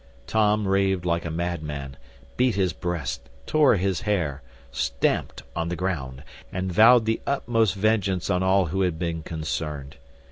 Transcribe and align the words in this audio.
Tom 0.25 0.67
raved 0.67 1.05
like 1.05 1.25
a 1.25 1.29
madman, 1.29 1.95
beat 2.35 2.55
his 2.55 2.73
breast, 2.73 3.29
tore 3.45 3.75
his 3.75 4.01
hair, 4.01 4.41
stamped 4.71 5.43
on 5.55 5.69
the 5.69 5.75
ground, 5.75 6.23
and 6.51 6.71
vowed 6.73 7.05
the 7.05 7.21
utmost 7.27 7.75
vengeance 7.75 8.27
on 8.27 8.41
all 8.41 8.65
who 8.65 8.81
had 8.81 8.97
been 8.97 9.21
concerned. 9.21 9.97